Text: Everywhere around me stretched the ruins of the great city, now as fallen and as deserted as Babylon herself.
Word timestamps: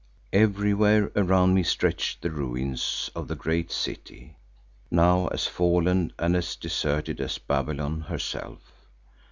Everywhere 0.33 1.11
around 1.15 1.53
me 1.53 1.61
stretched 1.61 2.23
the 2.23 2.31
ruins 2.31 3.11
of 3.15 3.27
the 3.27 3.35
great 3.35 3.71
city, 3.71 4.35
now 4.89 5.27
as 5.27 5.45
fallen 5.45 6.11
and 6.17 6.35
as 6.35 6.55
deserted 6.55 7.21
as 7.21 7.37
Babylon 7.37 8.01
herself. 8.07 8.87